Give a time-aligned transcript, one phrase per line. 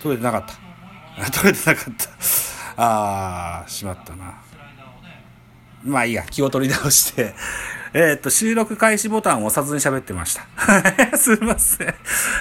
[0.00, 1.30] 取れてなかった。
[1.30, 2.10] 取れてなかった。
[2.76, 4.42] あー、しまったな。
[5.82, 7.34] まあいいや、気を取り直して、
[7.92, 10.46] えっ、と、収録開始ボタンを押さずに喋ってました。
[11.16, 11.94] すいません。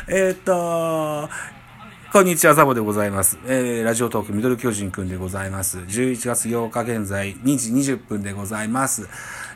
[0.07, 1.29] えっ、と、
[2.11, 3.37] こんにちは、ザボでございます。
[3.45, 5.77] えー、ラジオトークミドル巨人くんでございます。
[5.77, 9.07] 11月8日現在2時20分でございます。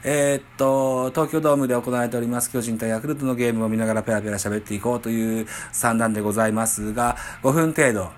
[0.04, 8.12] えー、っと、東京ドームで行われております巨人対ヤクルトのゲームを見ながらペラペラ喋っていこうという算段でございますが、5分程度、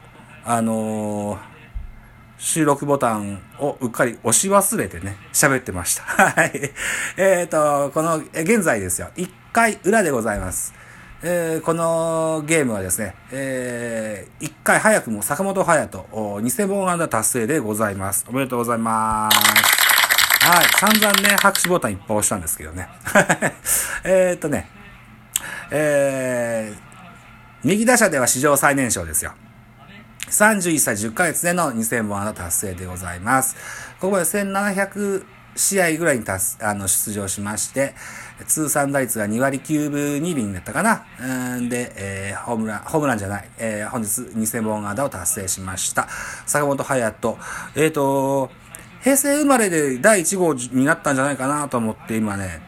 [0.44, 1.40] あのー、
[2.38, 6.04] 収録ボタンをうっかり押し忘れてね、喋ってました。
[6.12, 6.73] はい。
[7.16, 10.73] えー、っと、この、現在ですよ、1回裏でございます。
[11.28, 18.28] えー、このゲームはですね、えー、1回早くも坂本勇人、2000本安打達成でございます。
[18.30, 19.38] おめでとうございます。
[20.48, 20.66] はい。
[20.80, 22.88] 散々ね、拍手ボタンいっぱい押したんですけどね。
[24.06, 24.70] えっとね、
[25.72, 26.78] えー、
[27.64, 29.34] 右打者では史上最年少ですよ。
[30.30, 33.56] 31歳10ヶ月での2000本安打達成でございます。
[34.00, 37.94] ここで1700試合ぐらいに達あの出場しまして、
[38.48, 41.06] 通算打率が2割9分2厘だったかな。
[41.58, 46.08] うんで、えー、ホームラン、ホームランじゃない、えー、本日2000本安打を達成しました。
[46.45, 47.38] 坂本勇人。
[47.76, 48.50] えっ、ー、と、
[49.02, 52.61] 平成生まれで第1号になったんじゃないかなと思って今ね、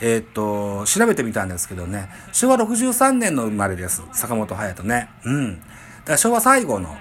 [0.00, 4.02] えっ、ー、と、調べてみたんですけどね、昭和63年の生まれです。
[4.12, 5.08] 坂本勇人ね。
[5.24, 5.60] うん。
[5.60, 5.64] だ
[6.04, 6.96] から昭和最後の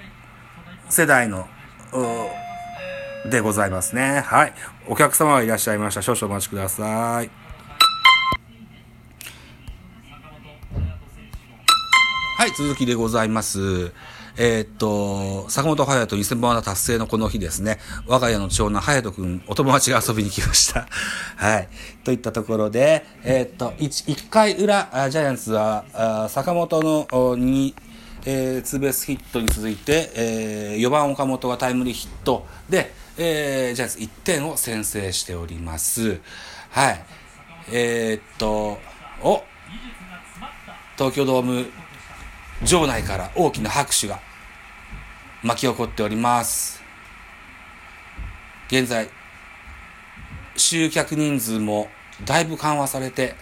[0.90, 1.48] 世代の、
[3.30, 4.22] でございますね。
[4.22, 4.54] はい。
[4.88, 6.02] お客様がいらっしゃいました。
[6.02, 7.30] 少々お待ちください。
[12.38, 13.92] はい、続きでございます。
[14.38, 17.78] えー、っと、坂本隼人2000本安打達成のこの日ですね、
[18.08, 20.88] 我が家の長男隼人くん、お友達が遊びに来ました。
[21.38, 21.70] はい。
[22.04, 27.76] といったところで、えー、っと、1, 1回裏、ジャイアンツは、坂本のに、
[28.26, 36.20] えー、ツーベースヒットに続いて、えー、4番岡本がタイムリーヒットで、えー、ジャイアンツ1点を先制しております。
[36.70, 37.04] はい。
[37.72, 38.80] えー、っと、
[39.22, 39.44] お
[40.98, 41.66] 東京ドーム
[42.64, 44.20] 場内から大きな拍手が
[45.44, 46.82] 巻き起こっております。
[48.68, 49.10] 現在、
[50.56, 51.90] 集客人数も
[52.24, 53.36] だいぶ緩和されて、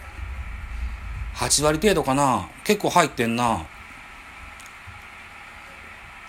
[1.34, 3.66] 8割程度かな結構入ってんな。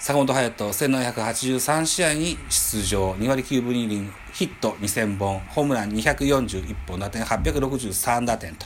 [0.02, 8.66] 坂本勇人1783試合に出場、2割9分2厘、ヒット2000本、ホームラン241本、打点863打点と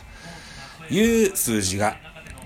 [0.90, 1.98] いう数字が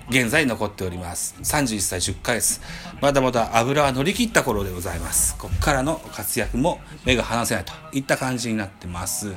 [0.08, 1.36] 現在残っております。
[1.40, 2.60] 31歳10ヶ月。
[3.00, 5.36] まだまだ脂は乗り切った頃でございます。
[5.36, 9.36] こっからの活躍も目が離せないといった感じになってます。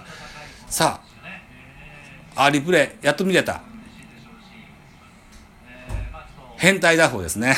[0.68, 1.00] さ
[2.36, 3.62] あ、アーリープレイ、やっと見れた。
[6.58, 7.56] 変態打法ですね。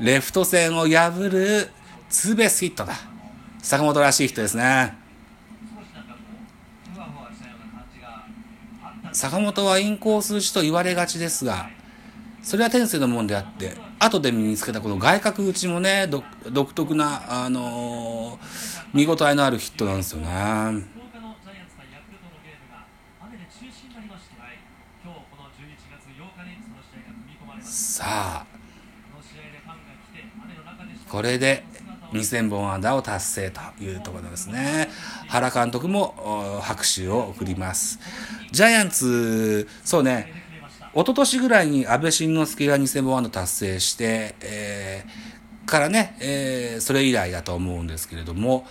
[0.00, 1.68] レフト線を破る
[2.08, 2.94] ツーベースヒットだ。
[3.62, 4.94] 坂本らしいヒットですね。
[9.12, 11.68] 坂本はインコース打ちと言われがちですが、
[12.42, 16.08] それは天性のもんであって、後で身につけたこの外角打ちもね、
[16.50, 20.82] 独特な、あのー、見応えのあるヒットなんですよね。
[27.60, 28.46] さあ、
[31.08, 31.64] これで
[32.12, 34.88] 2000本安打を達成というところですね。
[35.28, 37.98] 原監督も拍手を送ります。
[38.52, 40.32] ジャイアンツ、そうね、
[40.94, 48.64] 一昨年ぐらいに安倍晋之助が2000本安打達成して、えー、からね、えー、それ以来だと思うんですけれども、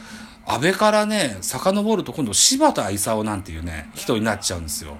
[0.45, 4.97] 安倍からね、遡ると今度柴田勲なんていうね、人になっちゃうんですよ。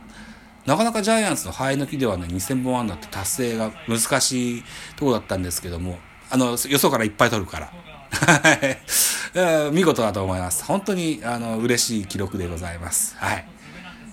[0.65, 4.63] なかなかジャイアンツの生え抜きではね、2000本安打って達成が難しい
[4.95, 5.97] ところだったんですけども、
[6.29, 7.71] あの、よそからいっぱい取るから。
[8.13, 9.71] はい。
[9.73, 10.63] 見事だと思います。
[10.63, 13.15] 本当に、あの、嬉しい記録でございます。
[13.17, 13.47] はい。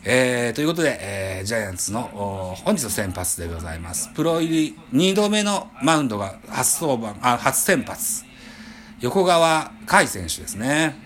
[0.03, 4.11] えー、ということで、えー、ジャイアンツの本日の先発でございます。
[4.15, 8.25] プロ入り2度目のマウンドが初登板、あ、初先発。
[9.01, 10.97] 横川海選手ですね。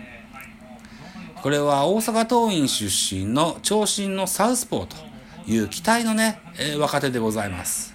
[1.42, 4.96] これは大阪桐蔭出身の長身のサウスポーと
[5.46, 7.94] いう期待のね、えー、若手でございます。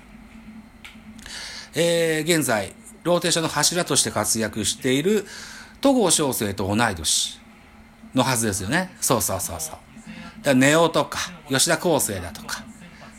[1.76, 2.74] えー、現在、
[3.04, 5.26] ローテーションの柱として活躍している
[5.82, 7.40] 戸郷翔征と同い年
[8.14, 8.96] のはずですよね。
[9.02, 9.76] そうそうそうそう。
[10.44, 12.64] だネオとか、吉田康生だとか、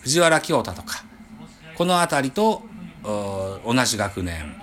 [0.03, 1.05] 藤原京太とか、
[1.77, 2.63] この辺りと
[3.03, 4.61] 同じ学年。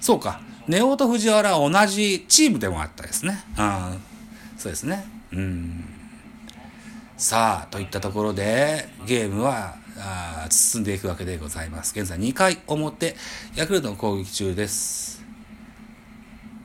[0.00, 3.44] そうか、ネオと藤原は同じチームでもあったですね。
[3.58, 4.02] うん、
[4.56, 5.04] そうですね。
[5.32, 5.84] うん。
[7.16, 11.96] さあ、といったところで、ゲームはあ進んでいくわけでございます。
[11.96, 13.14] 現在2回表、
[13.54, 15.22] ヤクルトの攻撃中です。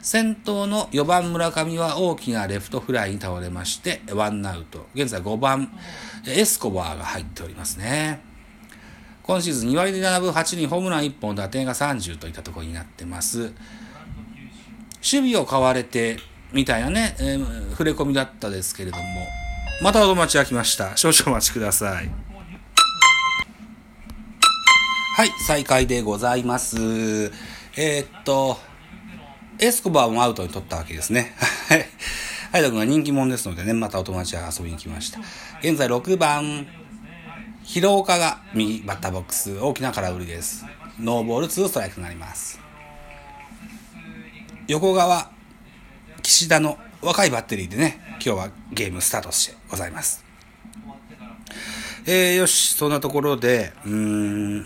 [0.02, 4.88] 先頭の4番村上は大きなレフトフライに倒れまして、ワンアウト。
[4.96, 5.72] 現在5番、
[6.26, 8.20] エスコバーが入っておりますね。
[9.22, 13.54] 今シーズン2割で7分8厘、ホームラン1本、打点が30といったところになってます。
[15.04, 16.18] 守備を買われて、
[16.52, 19.04] みたいなね、えー、触れ込みだったですけれども、
[19.82, 20.98] またお待ちが来ました。
[20.98, 22.10] 少々お待ちください。
[25.16, 27.32] はい、再開でございます。
[27.78, 28.58] えー、っと、
[29.58, 31.34] エスコバーもアウトに取ったわけですね。
[31.70, 31.86] はい。
[32.52, 35.20] ハイド君は人気者ですのでね、またお友達が遊びに来ました。
[35.62, 36.68] 現在6番、
[37.64, 40.66] 広岡が右バッターボックス、大きな空振りです。
[41.00, 42.60] ノーボール2ストライクになります。
[44.68, 45.32] 横側、
[46.22, 50.24] 岸田の若いバッテリーでね、今日はゲームスタートしてございます。
[52.06, 54.66] えー、よし、そんなところで、うーん、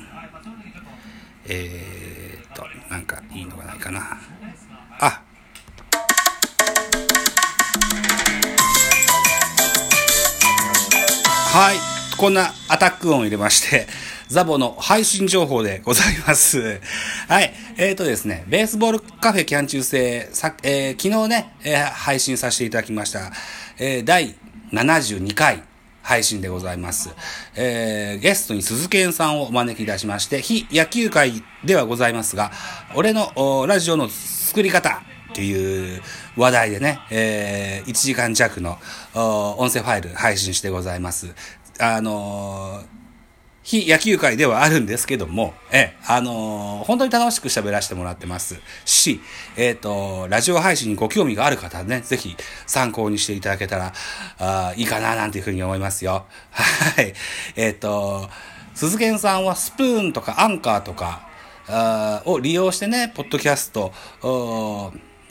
[1.47, 4.17] えー、っと、なんかいいのがないかな。
[4.99, 5.21] あ
[11.55, 11.77] はい。
[12.17, 13.85] こんなアタック音を入れまして、
[14.27, 16.81] ザボの配信情報でございます。
[17.27, 17.53] はい。
[17.75, 23.31] えっ、ー、とですね、ベースボールカフェキャン中世、さえー、昨日ね、えー、配信させていただきました、
[23.79, 24.35] えー、第
[24.71, 25.63] 72回
[26.03, 27.15] 配信でございます。
[27.55, 32.51] えー、ゲストに鈴賢さんをお招きいたしまして、非野球界ではございますが、
[32.95, 36.01] 俺のラジオの作り方っていう
[36.37, 38.77] 話題でね、えー、1時間弱の
[39.15, 41.33] 音声ファイル配信してございます。
[41.79, 43.02] あのー
[43.63, 49.21] 非野球界ではあるんですけども、え、あのー、本当に楽しく喋らせてもらってますし、
[49.55, 52.35] えっ、ー、と、ラジオ配信にご興味がある方はね、ぜひ
[52.67, 53.93] 参考にしていただけたら、
[54.37, 56.25] あいいかな、なんていうふうに思いますよ。
[56.51, 57.13] はい。
[57.55, 58.29] えっ、ー、と、
[58.75, 61.27] 鈴賢さんはスプーンとかアンカーとか、
[61.69, 63.93] あを利用してね、ポッドキャスト、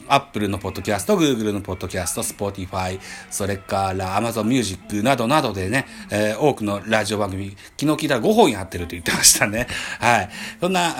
[0.07, 9.67] アップルのポッドキャスト、グーグルのポッドキャスト、スポーティファイ、それからアマゾンミュージックなどなどでね、えー、多くのラジオ番組、昨日聞いたら5本やってると言ってましたね。
[9.99, 10.29] はい。
[10.59, 10.91] そんな、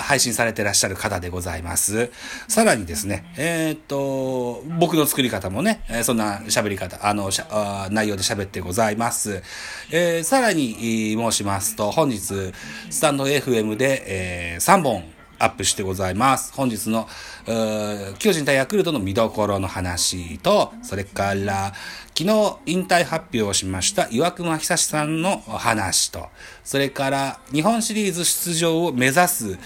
[0.00, 2.10] 配信されてらっしゃる方でございます。
[2.48, 9.42] さらにですね、えー、っと、僕の作り方もね、そんな喋り方、あの、しゃあ内容で喋ってございます。
[9.90, 12.52] えー、さらに申しますと、本日、
[12.90, 16.52] スタンド FM で、えー、3本、アップしてございます。
[16.54, 17.08] 本日の、
[18.18, 21.72] 巨人対ヤクルトの見どころの話と、それから、
[22.18, 26.28] 昨日引退発表をしました岩隈久志さんの話と、
[26.64, 29.58] それから日本シリーズ出場を目指す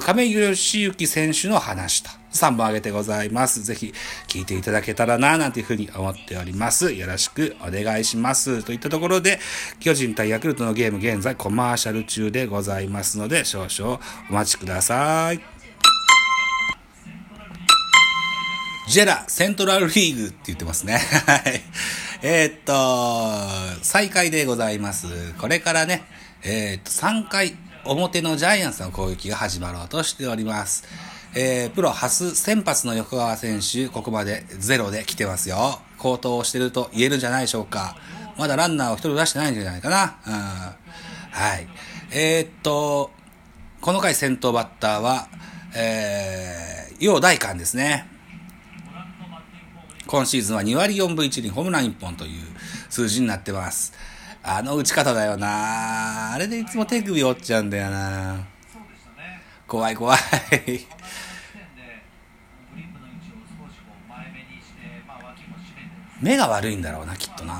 [0.00, 3.62] 亀井義行選手の話と、3本挙げてございます。
[3.62, 3.94] ぜひ
[4.28, 6.92] 聞いていただけたらな、なんていうふうに思っております。
[6.92, 8.62] よろしくお願いします。
[8.64, 9.38] といったところで、
[9.80, 15.40] 巨人対ヤクルトのゲーム現在コマーシャル中でございますので、少々お待ちください。
[18.88, 20.98] ジェラ、セントラルリーグって言ってますね。
[21.26, 21.62] はい。
[22.22, 25.32] えー、っと、再開でございます。
[25.34, 26.04] これからね、
[26.42, 30.84] えー、っと、3回表のジャイアンツの攻撃が始まろうとしております。
[31.36, 35.80] えー、プロ初先発の横川選手、ここまでゼロで来てますよ。
[35.98, 37.96] 高騰してると言えるんじゃないでしょうか。
[38.38, 40.16] まだランナーを一人出してないんじゃないかな。
[40.26, 41.66] うん、はい。
[42.12, 43.10] えー、っと、
[43.80, 45.28] この回先頭バッターは、
[45.74, 48.06] えー、陽大館ですね。
[50.06, 52.42] 今シーズンは2割4分1厘、ホームラン1本という
[52.90, 53.92] 数字になってます。
[54.46, 58.46] あの打ち方だよなあれでいつも手首折っちゃうんだよな
[59.66, 60.18] 怖い怖い
[66.20, 67.54] 目が悪いんだろうな、きっとな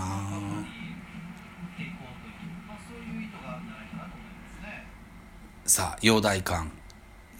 [5.66, 6.68] さあ、陽大館。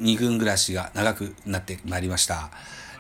[0.00, 2.50] 2軍暮らしが長くなってまいりました。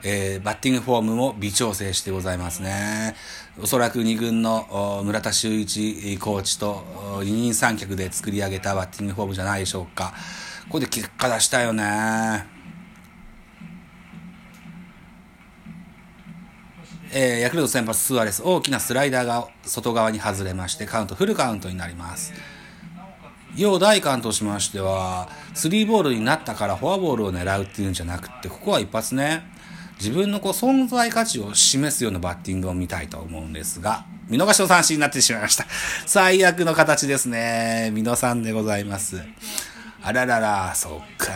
[0.04, 3.16] えー、バッティングフォームも微調整してございますね。
[3.60, 6.84] おそらく2軍の村田修一コーチと
[7.22, 10.12] 二人三脚で作り上げたバッティングフォームじゃないでしょうか。
[10.64, 12.54] ここで結果出したよね。
[17.16, 22.32] えー、ヤクルト先発スアレス、大きなスライダーが外側に外れまして、カウント、フルカウントになります。
[23.56, 29.44] 要大官としましては、スリーボールになったからフォアボールを狙うっていうんじゃなくて、ここは一発ね、
[29.98, 35.66] 自分のこう存在価値を示すようなバッティングを見たいと思うんですが、見逃しの三振になってしまいました。
[36.06, 37.90] 最悪の形ですね。
[37.92, 39.20] 見野さんでございます。
[40.06, 41.32] あららら、そっか。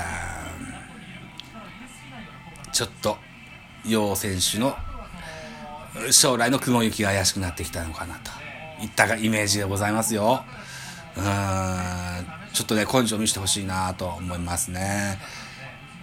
[2.71, 3.17] ちょっと、
[3.87, 4.77] 楊選手の
[6.11, 8.31] 将来の雲行きが怪しくなってきたのかなと
[8.83, 10.45] いったイメージでございますよ。
[11.17, 11.25] うん、
[12.53, 15.19] ちょっとね、根性見せてほしいなと思いますね。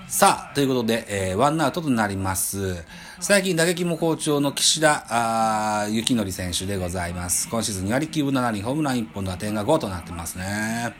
[0.07, 2.83] さあ、ということで、えー、ワンアウトとなります。
[3.19, 7.47] 最近打撃も好調の岸田幸則選手でございます。
[7.47, 10.93] 今シーズン2割9分7厘、ホームラン1本の打点が5となってますね。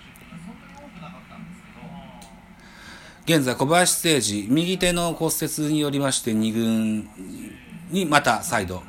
[3.26, 7.10] 現在、小林誠司、右手の骨折によりまして2軍
[7.90, 8.84] にまた再度、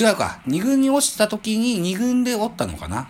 [0.00, 3.08] 違うか、2軍に落ちた時に2軍で折ったのかな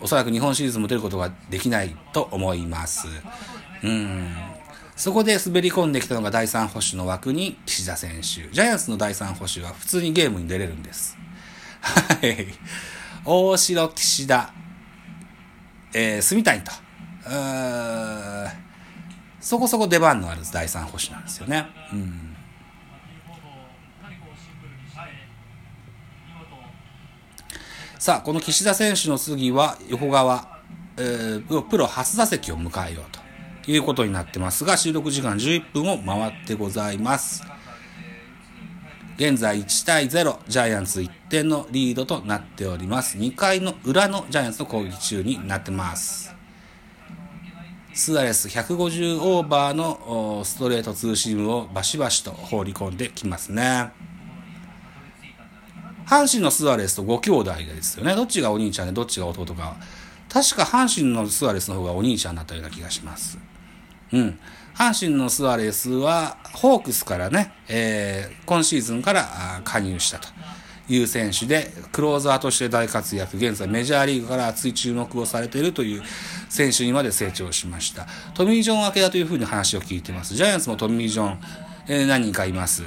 [0.00, 3.06] おそらく日本シリーズも出ることができないと思います。
[3.84, 4.34] うん。
[4.96, 8.22] そこで滑り込んできたのが第3保守の枠に岸田選手。
[8.22, 11.16] ジャイアンツの第3保守は普通にゲームに出れるんです。
[11.82, 12.46] はい。
[13.24, 14.52] 大城岸田、
[15.92, 16.72] えー、住谷と。
[19.40, 21.66] そこそこ出番のある第3保守なんですよね。
[27.98, 30.60] さあ、この岸田選手の次は横川、
[30.96, 33.04] えー、プロ初打席を迎えよう
[33.64, 37.44] ということになってますが、収録時間11分を回ってございます。
[39.16, 43.16] 現在1対0、ジャイアンツ1点のリードとなっております。
[43.18, 46.31] 2回の裏のジャイアンツの攻撃中になってます。
[47.94, 53.90] スアレス150オーバーのストレートツーシームをバシバシと放り込んできますね。
[56.06, 58.14] 阪神のスアレスと5兄弟ですよね。
[58.14, 59.76] どっちがお兄ちゃんでどっちが弟か。
[60.28, 63.38] 確か阪神のスアレスの方がお兄ちゃんだったような気がします。
[64.12, 64.38] うん。
[64.74, 70.28] 阪神のスアレスは、ホークスからね、えー、今シーズンから加入したと
[70.88, 76.02] いう選手で、クローザーとして大活躍、現在メジャーリーグから熱い注目をされているという
[76.48, 78.06] 選手にまで成長しました。
[78.34, 80.34] トミー・ジョン明けだというふうに話を聞いてます。
[80.34, 81.38] ジャイアンツもトミー・ジョン、
[81.88, 82.84] えー、何人かいます。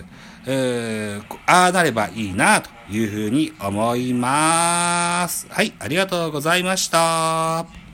[0.48, 5.48] えー、ああなればいいな、というふうに思います。
[5.50, 7.85] はい、ありがとうございました。